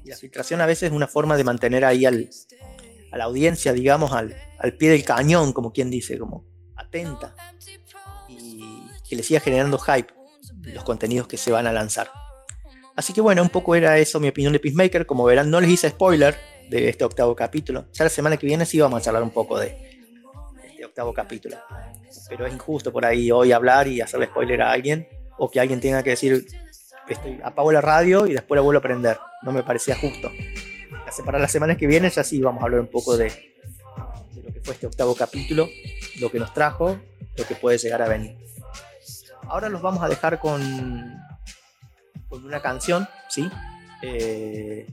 [0.06, 2.30] Y la filtración a veces es una forma de mantener ahí al,
[3.12, 6.46] a la audiencia, digamos, al, al pie del cañón, como quien dice, como
[6.78, 7.36] atenta.
[8.30, 10.14] Y que le siga generando hype
[10.74, 12.10] los contenidos que se van a lanzar.
[12.96, 15.06] Así que bueno, un poco era eso mi opinión de Peacemaker.
[15.06, 16.38] Como verán, no les hice spoiler
[16.70, 17.88] de este octavo capítulo.
[17.92, 19.91] Ya la semana que viene sí vamos a charlar un poco de
[20.84, 21.58] octavo capítulo
[22.30, 25.80] pero es injusto por ahí hoy hablar y hacerle spoiler a alguien, o que alguien
[25.80, 26.46] tenga que decir,
[27.08, 29.18] estoy, apago la radio y después la vuelvo a prender.
[29.44, 30.32] No me parecía justo.
[31.26, 33.54] Para las semanas que vienen ya sí vamos a hablar un poco de,
[34.36, 35.68] lo que fue este octavo capítulo,
[36.20, 36.98] lo que nos trajo,
[37.36, 38.38] lo que puede llegar a venir.
[39.48, 41.18] Ahora los vamos a dejar con,
[42.30, 43.50] con una canción, ¿sí?
[44.02, 44.88] Eh,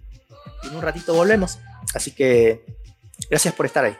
[0.64, 1.60] en un ratito volvemos.
[1.94, 2.64] Así que
[3.30, 3.96] gracias por estar ahí.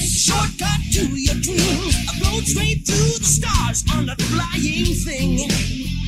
[0.00, 1.96] Shortcut to your dreams.
[2.08, 6.03] A road straight to the stars on a flying thing.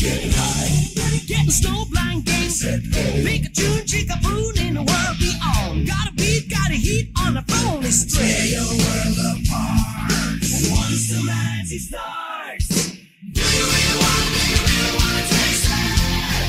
[0.00, 1.50] Getting high.
[1.50, 2.48] Snow blind game.
[2.48, 5.86] Pikachu, Chickaboon in the world beyond.
[5.86, 7.84] Got a beat, got a heat on the phone.
[7.84, 10.40] It's tear your world apart.
[10.72, 12.96] Once the magic starts.
[13.28, 16.48] Do you really want, do you really want to taste that?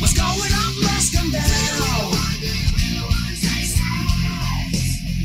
[0.00, 1.46] What's going on must come down.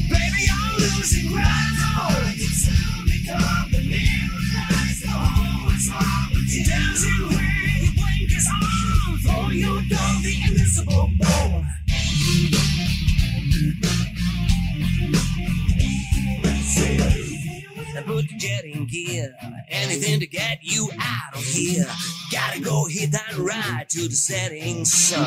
[0.05, 1.73] Baby, I'm losing ground.
[3.09, 5.01] Become the lies.
[5.09, 6.25] Oh, it's all
[6.63, 7.44] dancing where you blink is
[9.59, 11.67] your dog the invisible bone.
[17.95, 19.33] And put the jet in gear.
[19.69, 21.87] Anything to get you out of here.
[22.29, 25.25] Gotta go hit that ride to the setting sun.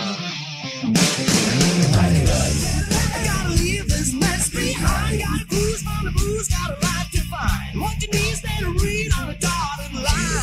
[3.15, 5.21] I gotta leave this mess behind.
[5.21, 7.81] Gotta cruise on the booze, got a right to find.
[7.81, 10.39] What you need, stand and read on a dotted line.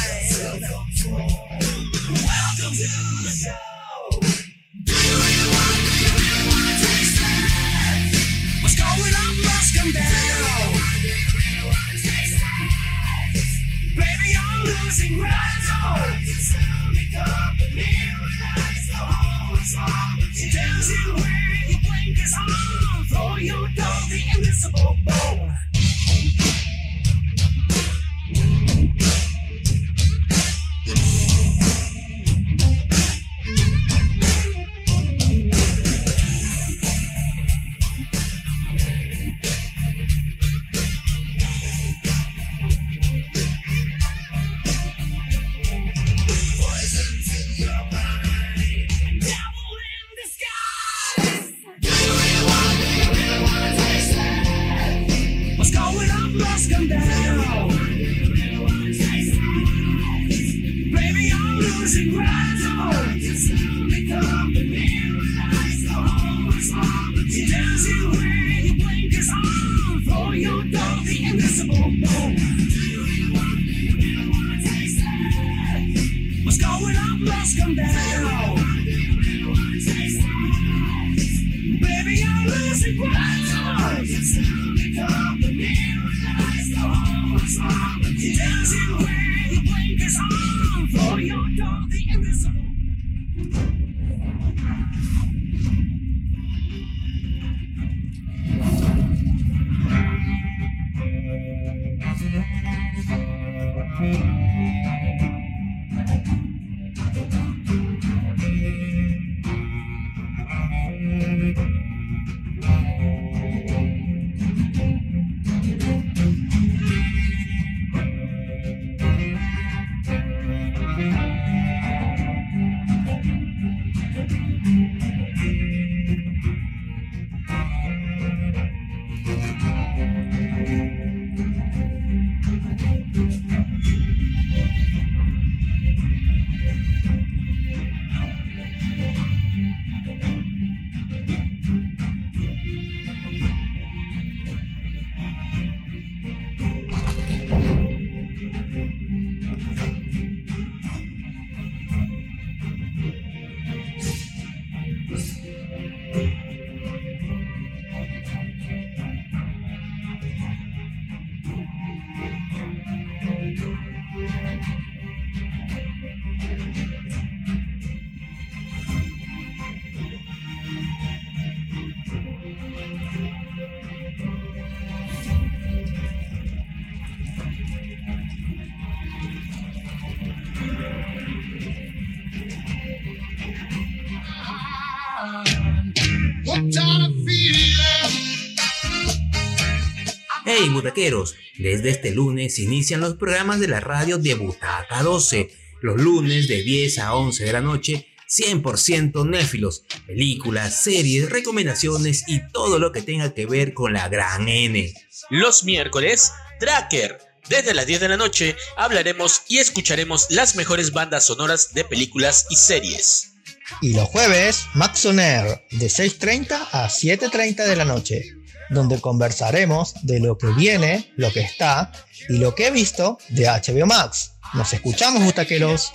[190.75, 195.49] Butaqueros, desde este lunes inician los programas de la radio de Butaca 12,
[195.81, 202.41] los lunes de 10 a 11 de la noche, 100% néfilos, películas, series, recomendaciones y
[202.51, 204.93] todo lo que tenga que ver con la gran N.
[205.29, 207.19] Los miércoles, Tracker.
[207.49, 212.47] Desde las 10 de la noche hablaremos y escucharemos las mejores bandas sonoras de películas
[212.49, 213.33] y series.
[213.81, 218.23] Y los jueves, Max On Air, de 6.30 a 7.30 de la noche,
[218.69, 221.91] donde conversaremos de lo que viene, lo que está
[222.29, 224.35] y lo que he visto de HBO Max.
[224.53, 225.91] Nos escuchamos, butaqueros.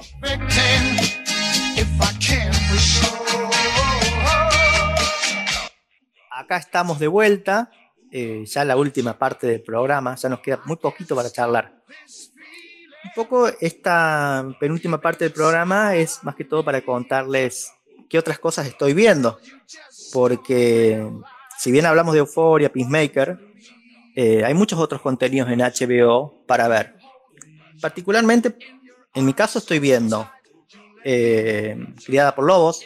[6.30, 7.70] Acá estamos de vuelta,
[8.10, 11.82] eh, ya la última parte del programa, ya nos queda muy poquito para charlar.
[13.04, 17.72] Un poco esta penúltima parte del programa es más que todo para contarles
[18.08, 19.38] qué otras cosas estoy viendo,
[20.12, 21.02] porque
[21.60, 23.38] si bien hablamos de Euphoria, Peacemaker,
[24.16, 26.96] eh, hay muchos otros contenidos en HBO para ver.
[27.82, 28.56] Particularmente,
[29.12, 30.26] en mi caso estoy viendo
[31.04, 32.82] eh, Criada por Lobos,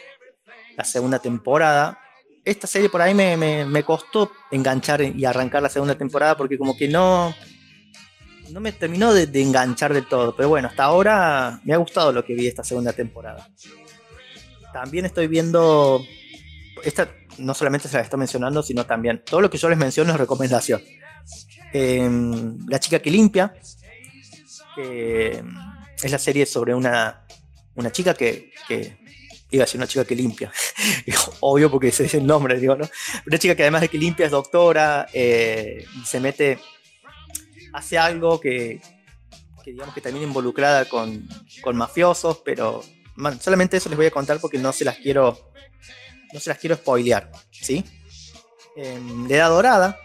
[0.76, 2.00] la segunda temporada.
[2.44, 6.88] Esta serie por ahí me, costó enganchar y arrancar la segunda temporada porque como que
[6.88, 7.32] no,
[8.50, 10.34] no me terminó de, de, enganchar del todo.
[10.34, 13.48] Pero bueno, hasta ahora me ha gustado lo que vi esta segunda temporada.
[14.72, 16.04] También estoy viendo,
[16.82, 17.08] esta
[17.38, 20.18] no solamente se la está mencionando, sino también todo lo que yo les menciono es
[20.18, 20.82] recomendación.
[21.72, 22.08] Eh,
[22.68, 23.54] la chica que limpia,
[24.76, 27.24] es la serie sobre una,
[27.74, 28.52] una chica que,
[29.50, 30.52] iba a ser una chica que limpia,
[31.40, 32.88] obvio porque ese es el nombre, digo, ¿no?
[33.26, 36.58] Una chica que además de que limpia es doctora eh, se mete,
[37.72, 38.80] hace algo que,
[39.64, 41.28] digamos que también involucrada con,
[41.62, 42.82] con mafiosos, pero
[43.40, 45.52] solamente eso les voy a contar porque no se las quiero,
[46.34, 47.84] no se las quiero spoilear, ¿sí?
[48.76, 49.98] Eh, Edad Dorada,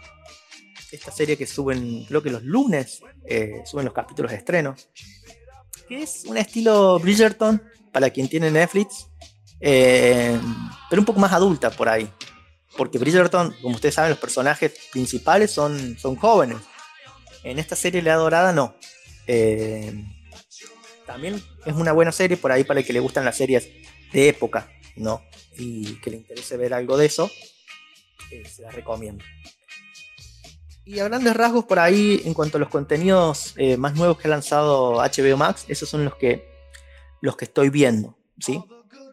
[0.92, 4.76] esta serie que suben, creo que los lunes, eh, suben los capítulos de estreno,
[5.88, 7.62] que es un estilo Bridgerton,
[7.92, 9.08] para quien tiene Netflix,
[9.60, 10.40] eh,
[10.90, 12.10] pero un poco más adulta por ahí.
[12.78, 16.58] Porque Bridgerton, como ustedes saben, los personajes principales son, son jóvenes.
[17.44, 18.76] En esta serie La Dorada no.
[19.26, 20.06] Eh,
[21.06, 23.68] también es una buena serie por ahí para el que le gustan las series
[24.14, 24.70] de época,
[25.00, 25.24] ¿no?
[25.58, 27.32] Y que le interese ver algo de eso,
[28.32, 29.24] eh, se la recomiendo.
[30.86, 34.28] Y a grandes rasgos por ahí, en cuanto a los contenidos eh, más nuevos que
[34.28, 36.50] ha lanzado HBO Max, esos son los que,
[37.22, 38.60] los que estoy viendo, ¿sí?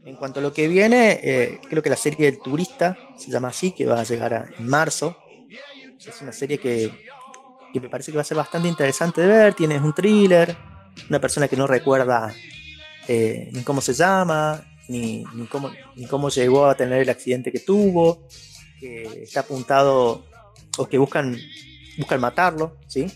[0.05, 3.49] En cuanto a lo que viene, eh, creo que la serie del turista se llama
[3.49, 5.17] así, que va a llegar a, en marzo.
[5.99, 6.93] Es una serie que,
[7.73, 9.55] que, me parece que va a ser bastante interesante de ver.
[9.55, 10.57] Tiene un thriller,
[11.11, 12.33] una persona que no recuerda
[13.09, 17.61] eh, cómo se llama, ni, ni, cómo, ni cómo llegó a tener el accidente que
[17.61, 18.27] tuvo,
[18.81, 20.25] que está apuntado
[20.79, 21.37] o que buscan,
[21.99, 23.07] buscan matarlo, ¿sí?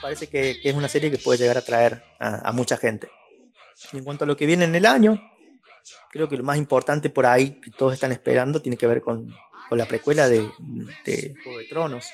[0.00, 3.08] Parece que, que, es una serie que puede llegar a atraer a, a mucha gente.
[3.92, 5.20] En cuanto a lo que viene en el año,
[6.10, 9.34] creo que lo más importante por ahí que todos están esperando tiene que ver con,
[9.68, 10.50] con la precuela de,
[11.04, 12.06] de, Juego de Tronos,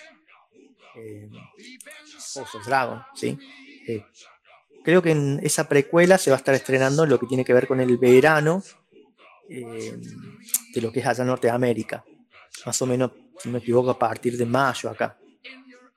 [0.97, 1.29] eh,
[2.37, 3.39] of Dragon, ¿sí?
[3.87, 4.05] Eh,
[4.85, 7.67] creo que en esa precuela se va a estar estrenando lo que tiene que ver
[7.67, 8.63] con el verano
[9.49, 9.99] eh,
[10.75, 12.05] de lo que es allá en Norteamérica,
[12.67, 15.19] más o menos, si no me equivoco, a partir de mayo acá.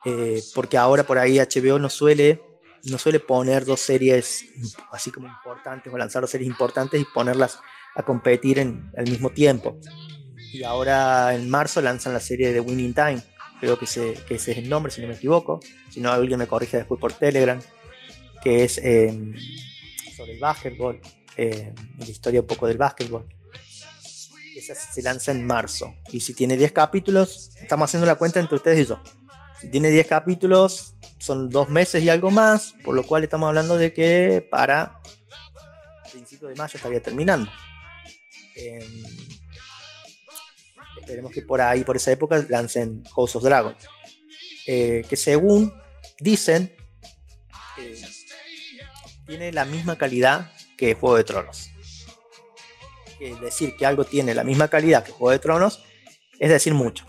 [0.06, 2.42] Eh, porque ahora por ahí HBO no suele
[2.84, 4.46] no suele poner dos series
[4.92, 7.60] así como importantes o lanzar dos series importantes y ponerlas
[7.96, 9.78] a competir en, al mismo tiempo.
[10.54, 13.22] Y ahora en marzo lanzan la serie de Winning Time,
[13.60, 15.60] creo que que ese es el nombre, si no me equivoco.
[15.90, 17.60] Si no, alguien me corrige después por Telegram,
[18.44, 19.34] que es eh,
[20.16, 21.02] sobre el básquetbol,
[21.36, 23.26] eh, la historia un poco del básquetbol.
[24.56, 25.96] Esa se lanza en marzo.
[26.12, 29.02] Y si tiene 10 capítulos, estamos haciendo la cuenta entre ustedes y yo.
[29.62, 33.78] Si tiene 10 capítulos, son dos meses y algo más, por lo cual estamos hablando
[33.78, 35.00] de que para
[36.18, 37.50] principio de mayo estaría terminando.
[38.56, 38.86] Eh,
[41.00, 43.76] esperemos que por ahí, por esa época, lancen House of Dragon.
[44.66, 45.74] Eh, que según
[46.20, 46.76] dicen,
[47.78, 48.02] eh,
[49.28, 51.70] tiene la misma calidad que Juego de Tronos.
[53.20, 55.84] Es decir, que algo tiene la misma calidad que Juego de Tronos,
[56.40, 57.06] es decir, mucho.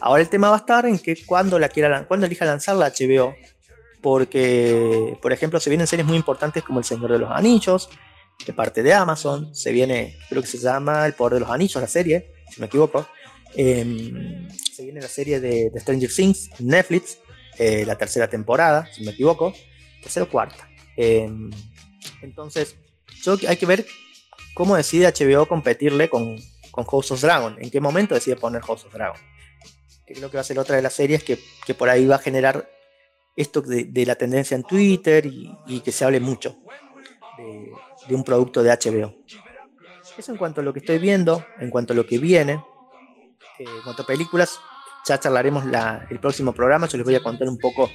[0.00, 3.34] Ahora el tema va a estar en que cuando elija lanzar la HBO,
[4.00, 7.90] porque, por ejemplo, se vienen series muy importantes como El Señor de los Anillos,
[8.46, 11.82] de parte de Amazon, se viene, creo que se llama El Poder de los Anillos,
[11.82, 13.06] la serie, si me equivoco.
[13.56, 17.18] Eh, se viene la serie de, de Stranger Things, Netflix,
[17.58, 19.52] eh, la tercera temporada, si me equivoco,
[20.00, 20.67] tercera o cuarta.
[21.00, 21.30] Eh,
[22.22, 22.76] entonces,
[23.22, 23.86] yo, hay que ver
[24.52, 26.36] cómo decide HBO competirle con,
[26.72, 29.16] con House of Dragon, en qué momento decide poner House of Dragon.
[30.04, 32.16] Que creo que va a ser otra de las series que, que por ahí va
[32.16, 32.68] a generar
[33.36, 36.56] esto de, la tendencia en Twitter y, que se hable mucho
[38.08, 39.14] de, un producto de HBO.
[40.18, 42.54] Eso en cuanto a lo que estoy viendo, en cuanto a lo que viene.
[43.60, 44.58] Eh, en cuanto a películas,
[45.06, 46.88] ya charlaremos la, el próximo programa.
[46.88, 47.88] Yo les voy a contar un poco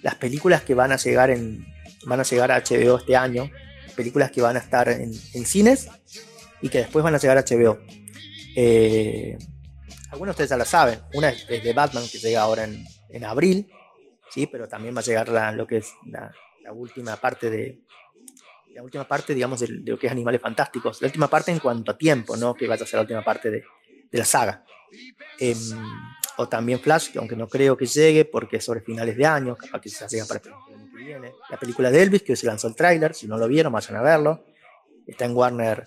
[0.00, 1.66] las películas que van a llegar en
[2.04, 3.50] van a llegar a HBO este año,
[3.96, 5.88] películas que van a estar en, en cines
[6.60, 7.78] y que después van a llegar a HBO.
[8.56, 9.36] Eh,
[10.10, 11.00] algunos de ustedes ya la saben.
[11.14, 13.70] Una es de Batman que llega ahora en, en abril,
[14.30, 16.32] sí, pero también va a llegar la, lo que es la,
[16.62, 17.80] la última parte de
[18.74, 21.02] la última parte, digamos, de, de, lo que es Animales Fantásticos.
[21.02, 23.50] La última parte en cuanto a tiempo, no que vaya a ser la última parte
[23.50, 23.64] de,
[24.10, 24.64] de la saga.
[25.38, 25.56] Eh,
[26.38, 29.56] o también Flash, que aunque no creo que llegue porque es sobre finales de año,
[29.56, 31.32] capaz que se llega para el año que viene.
[31.50, 33.96] La película de Elvis, que hoy se lanzó el tráiler, si no lo vieron, vayan
[33.96, 34.44] a verlo.
[35.04, 35.84] Está en Warner,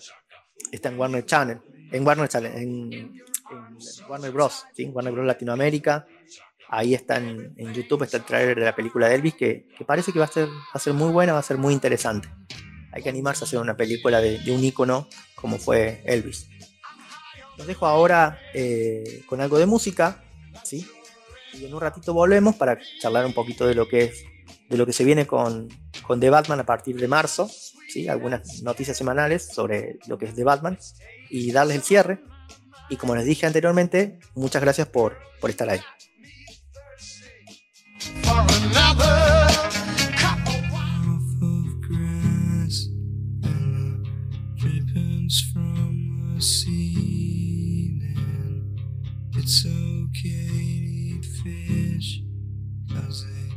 [0.70, 3.22] está en Warner Channel, en Warner Channel, en, en
[4.10, 4.86] Warner Bros, ¿sí?
[4.88, 6.06] Warner Bros Latinoamérica.
[6.68, 9.86] Ahí está en, en, YouTube, está el tráiler de la película de Elvis, que, que,
[9.86, 12.28] parece que va a, ser, va a ser muy buena, va a ser muy interesante.
[12.92, 16.50] Hay que animarse a hacer una película de, de un ícono como fue Elvis.
[17.58, 20.24] Los dejo ahora eh, con algo de música,
[20.64, 20.88] ¿sí?
[21.54, 24.24] Y en un ratito volvemos para charlar un poquito de lo que es,
[24.70, 25.68] de lo que se viene con,
[26.06, 27.50] con The Batman a partir de marzo,
[27.90, 28.08] ¿sí?
[28.08, 30.78] Algunas noticias semanales sobre lo que es The Batman
[31.30, 32.22] y darles el cierre.
[32.90, 35.82] Y como les dije anteriormente, muchas gracias por, por estar ahí.
[49.54, 52.24] It's okay to eat fish,
[52.90, 53.50] cause they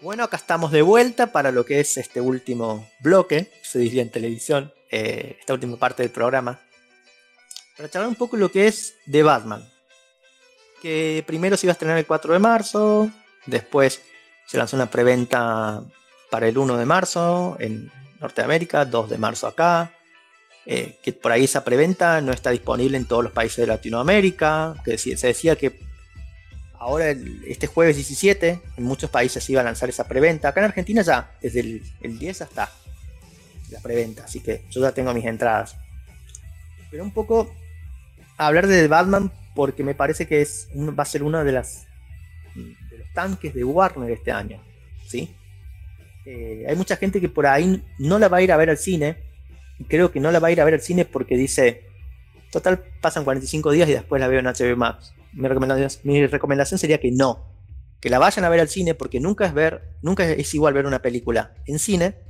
[0.03, 4.11] Bueno, acá estamos de vuelta para lo que es este último bloque, se diría en
[4.11, 6.61] televisión, eh, esta última parte del programa,
[7.77, 9.69] para charlar un poco lo que es The Batman,
[10.83, 13.11] que primero se iba a estrenar el 4 de marzo,
[13.47, 14.03] después
[14.47, 15.83] se lanzó una preventa
[16.31, 19.93] para el 1 de marzo en Norteamérica, 2 de marzo acá,
[20.67, 24.75] eh, que por ahí esa preventa no está disponible en todos los países de Latinoamérica,
[24.85, 25.79] que se decía que
[26.79, 27.15] ahora
[27.47, 31.03] este jueves 17 en muchos países se iba a lanzar esa preventa, acá en Argentina
[31.03, 32.71] ya, desde el, el 10 hasta
[33.71, 35.77] la preventa, así que yo ya tengo mis entradas.
[36.91, 37.53] Pero un poco
[38.37, 41.87] hablar de Batman porque me parece que es va a ser uno de las
[42.55, 44.63] de los tanques de Warner este año,
[45.07, 45.35] ¿sí?
[46.25, 48.79] Eh, hay mucha gente que por ahí no la va a ir a ver al
[48.79, 49.17] cine
[49.79, 51.85] y creo que no la va a ir a ver al cine porque dice,
[52.51, 55.15] total pasan 45 días y después la veo en HBO Max.
[55.33, 57.55] Mi recomendación, mi recomendación sería que no,
[58.01, 60.87] que la vayan a ver al cine porque nunca es ver, nunca es igual ver
[60.87, 62.28] una película en cine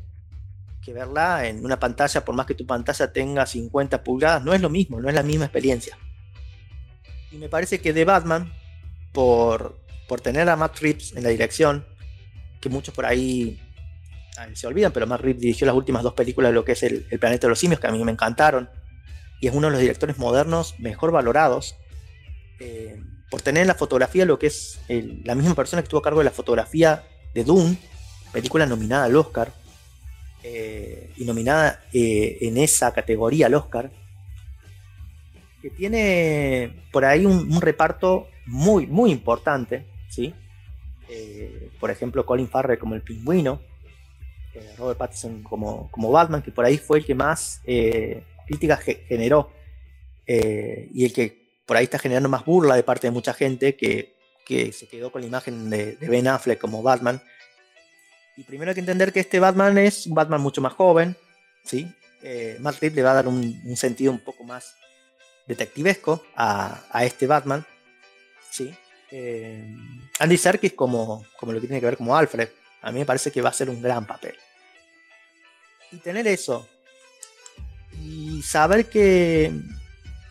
[0.92, 4.70] verla en una pantalla, por más que tu pantalla tenga 50 pulgadas, no es lo
[4.70, 5.98] mismo, no es la misma experiencia.
[7.30, 8.52] Y me parece que The Batman,
[9.12, 9.78] por,
[10.08, 11.86] por tener a Matt Reeves en la dirección,
[12.60, 13.60] que muchos por ahí
[14.54, 17.04] se olvidan, pero Matt Reeves dirigió las últimas dos películas de lo que es el,
[17.18, 18.70] Planeta de los Simios, que a mí me encantaron,
[19.40, 21.76] y es uno de los directores modernos mejor valorados,
[22.60, 26.02] eh, por tener en la fotografía lo que es la misma persona que estuvo a
[26.02, 27.76] cargo de la fotografía de Dune,
[28.32, 29.52] película nominada al Oscar,
[30.42, 33.90] eh, y nominada eh, en esa categoría al Oscar,
[35.62, 40.32] que tiene por ahí un, reparto muy, muy importante, ¿sí?
[41.08, 43.60] Eh, por ejemplo, Colin Farrell como el pingüino,
[44.54, 48.80] eh, Robert Pattinson como, como Batman, que por ahí fue el que más eh, críticas
[48.80, 49.52] ge- generó
[50.26, 54.14] y el que por ahí está generando más burla de parte de mucha gente que,
[54.44, 57.22] que se quedó con la imagen de Ben Affleck como Batman.
[58.38, 61.16] Y primero hay que entender que este Batman es un Batman mucho más joven,
[61.64, 61.92] ¿sí?
[62.22, 64.76] Eh, Matt Reeves le va a dar un, sentido un poco más
[65.44, 67.66] detectivesco a, a este Batman,
[68.48, 68.72] ¿sí?
[69.10, 69.74] Eh,
[70.20, 72.48] Andy Serkis como, como lo que tiene que ver como Alfred,
[72.80, 74.36] a mí me parece que va a ser un gran papel.
[75.90, 76.68] Y tener eso,
[78.00, 79.50] y saber que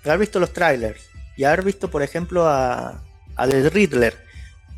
[0.06, 1.04] haber visto los trailers
[1.36, 3.04] y haber visto, por ejemplo, a,
[3.36, 4.16] a The Riddler,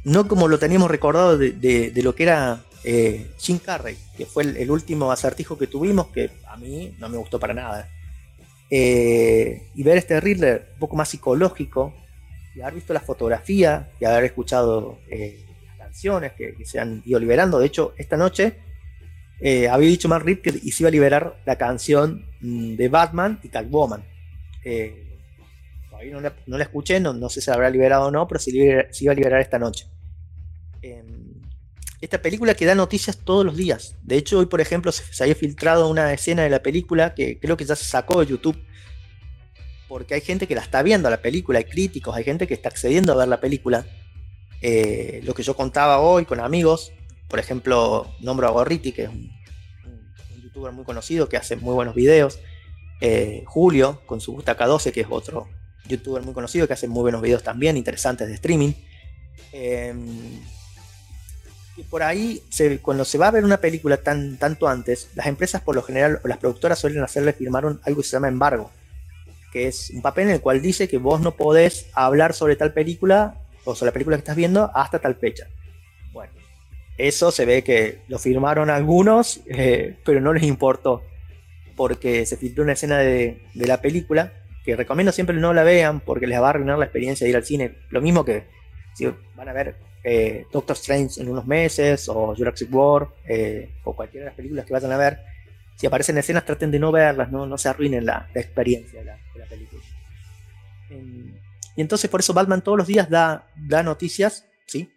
[0.04, 4.44] no como lo teníamos recordado de- de lo que era eh, Jim Carrey, que fue
[4.44, 7.90] el, último acertijo que tuvimos, que a mí no me gustó para nada.
[8.70, 11.94] Eh, y ver este Riddler un poco más psicológico,
[12.56, 17.20] y haber visto la fotografía, y haber escuchado eh, las canciones que, se han ido
[17.20, 17.60] liberando.
[17.60, 18.58] De hecho, esta noche
[19.40, 23.40] eh, había dicho Matt Reeves que se iba a liberar la canción mm, de Batman
[23.44, 24.04] y Catwoman.
[25.90, 28.40] Todavía no la, no la escuché, no, sé si se habrá liberado o no, pero
[28.40, 29.88] se, se iba a liberar esta noche.
[32.02, 33.96] Esta película que da noticias todos los días.
[34.04, 37.58] De hecho, hoy, por ejemplo, se, había filtrado una escena de la película que creo
[37.58, 38.58] que ya se sacó de YouTube.
[39.88, 42.70] Porque hay gente que la está viendo la película, hay críticos, hay gente que está
[42.70, 43.86] accediendo a ver la película.
[44.62, 46.94] Eh, lo que yo contaba hoy con amigos,
[47.28, 49.32] por ejemplo, nombro a que es un,
[50.42, 52.40] youtuber muy conocido que hace muy buenos videos.
[53.02, 55.48] Eh, Julio, con su Butaca 12, que es otro
[55.88, 58.74] youtuber muy conocido que hace muy buenos videos también, interesantes de streaming.
[59.52, 59.94] Eh,
[61.80, 62.44] y por ahí,
[62.82, 66.20] cuando se va a ver una película tan, tanto antes, las empresas por lo general,
[66.26, 68.70] o las productoras suelen hacerle firmar algo que se llama embargo,
[69.54, 72.74] que es un papel en el cual dice que vos no podés hablar sobre tal
[72.74, 75.48] película o sobre la película que estás viendo hasta tal fecha.
[76.12, 76.34] Bueno,
[76.98, 81.02] eso se ve que lo firmaron algunos, eh, pero no les importó.
[81.78, 84.34] porque se filtró una escena de, de la película
[84.66, 87.38] que recomiendo siempre no la vean porque les va a arruinar la experiencia de ir
[87.38, 87.76] al cine.
[87.90, 88.44] Lo mismo que
[88.96, 89.06] si
[89.38, 94.26] van a ver eh, Doctor Strange en unos meses o Jurassic World eh, o cualquiera
[94.26, 95.20] de las películas que vayan a ver,
[95.76, 99.18] si aparecen escenas traten de no verlas, no, no se arruinen la, experiencia de la,
[99.50, 99.82] película.
[101.76, 104.92] Y entonces por eso Batman todos los días da, da noticias, ¿sí?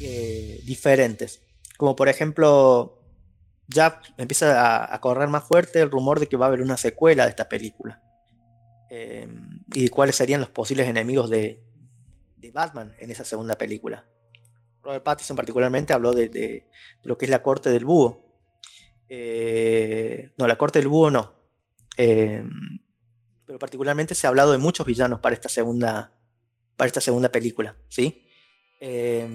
[0.00, 1.40] Eh, diferentes.
[1.76, 3.02] Como por ejemplo,
[3.68, 6.76] ya empieza a, a, correr más fuerte el rumor de que va a haber una
[6.76, 8.02] secuela de esta película.
[8.90, 9.28] Eh,
[9.74, 11.62] y cuáles serían los posibles enemigos de,
[12.38, 14.06] de, Batman en esa segunda película.
[14.82, 16.66] Robert Pattinson particularmente habló de,
[17.02, 18.24] lo que es la corte del búho.
[19.08, 21.34] Eh, no, la corte del búho no.
[21.96, 22.44] Eh,
[23.44, 26.12] pero particularmente se ha hablado de muchos villanos para esta segunda,
[26.76, 28.26] para esta segunda película, ¿sí?
[28.80, 29.26] Eh,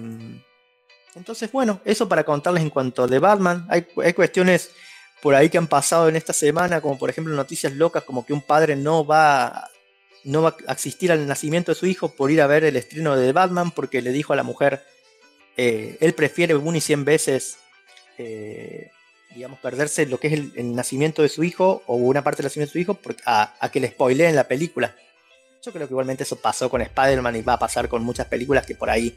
[1.14, 3.66] entonces, bueno, eso para contarles en cuanto de Batman.
[3.68, 4.70] Hay, hay, cuestiones
[5.22, 8.32] por ahí que han pasado en esta semana, como por ejemplo noticias locas como que
[8.32, 9.63] un padre no va,
[10.24, 13.16] no va a asistir al nacimiento de su hijo por ir a ver el estreno
[13.16, 14.84] de Batman porque le dijo a la mujer,
[15.56, 17.58] eh, él prefiere una y cien veces,
[18.18, 18.90] eh,
[19.34, 22.70] digamos, perderse lo que es el, nacimiento de su hijo o una parte del nacimiento
[22.70, 24.96] de su hijo a, que le spoileen la película.
[25.62, 28.66] Yo creo que igualmente eso pasó con Spider-Man y va a pasar con muchas películas
[28.66, 29.16] que por ahí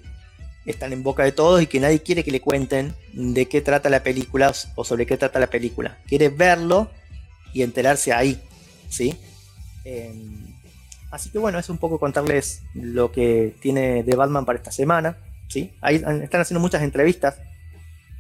[0.66, 3.90] están en boca de todos y que nadie quiere que le cuenten de qué trata
[3.90, 5.98] la película o sobre qué trata la película.
[6.08, 6.90] Quiere verlo
[7.54, 8.42] y enterarse ahí,
[8.90, 9.18] ¿sí?
[9.86, 10.14] Eh,
[11.12, 15.18] así que bueno, es un poco contarles lo que tiene de Batman para esta semana,
[15.48, 15.76] ¿sí?
[15.82, 17.40] Ahí están haciendo muchas entrevistas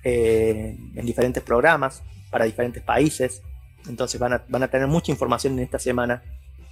[0.03, 3.41] eh, en diferentes programas para diferentes países,
[3.87, 6.23] entonces van a, van a tener mucha información en esta semana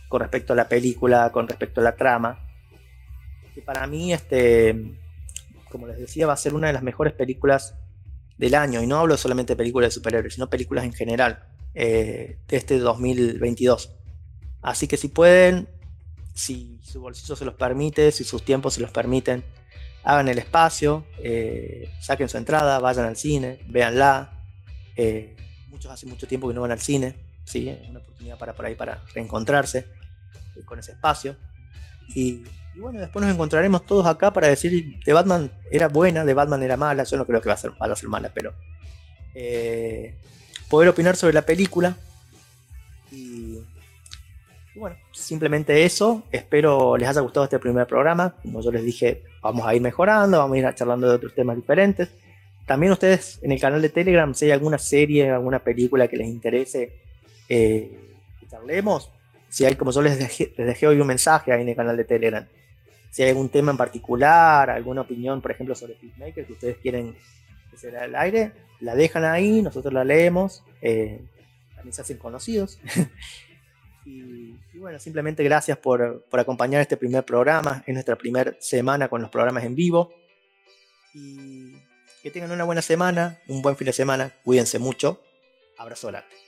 [0.09, 2.39] con respecto a la película, con respecto a la trama.
[3.53, 4.99] Que para mí, este
[5.75, 7.75] como les decía, va a ser una de las mejores películas
[8.37, 8.81] del año.
[8.81, 11.43] Y no hablo solamente de películas de superhéroes, sino películas en general
[11.73, 13.93] eh, de este 2022.
[14.61, 15.67] Así que si pueden,
[16.35, 19.43] si su bolsillo se los permite, si sus tiempos se los permiten,
[20.03, 24.43] hagan el espacio, eh, saquen su entrada, vayan al cine, véanla.
[24.95, 25.35] Eh,
[25.69, 27.69] muchos hace mucho tiempo que no van al cine, ¿sí?
[27.69, 29.87] es una oportunidad para por ahí para reencontrarse
[30.65, 31.35] con ese espacio.
[32.13, 32.43] Y
[32.75, 36.61] y bueno, después nos encontraremos todos acá para decir de Batman era buena, de Batman
[36.61, 37.03] era mala.
[37.05, 38.53] Yo no creo que va a ser, va a ser mala, pero
[39.33, 40.17] eh,
[40.69, 41.95] poder opinar sobre la película.
[44.75, 46.23] Bueno, simplemente eso.
[46.31, 48.35] Espero les haya gustado este primer programa.
[48.41, 51.55] Como yo les dije, vamos a ir mejorando, vamos a ir charlando de otros temas
[51.55, 52.09] diferentes.
[52.65, 56.27] También ustedes en el canal de Telegram, si hay alguna serie, alguna película que les
[56.27, 56.93] interese
[57.47, 59.11] eh, que charlemos,
[59.49, 61.95] si hay, como yo les dejé, les dejé hoy un mensaje ahí en el canal
[61.95, 62.45] de Telegram,
[63.11, 67.15] si hay algún tema en particular, alguna opinión, por ejemplo, sobre Peacemaker que ustedes quieren
[67.69, 71.21] que se al aire, la dejan ahí, nosotros la leemos, eh,
[71.75, 72.79] también se hacen conocidos.
[74.05, 79.21] y, bueno, simplemente gracias por, por, acompañar este primer programa, es nuestra primera semana con
[79.21, 80.13] los programas en vivo.
[81.13, 81.73] Y
[82.21, 85.21] que tengan una buena semana, un buen fin de semana, cuídense mucho,
[85.77, 86.44] abrazo arte.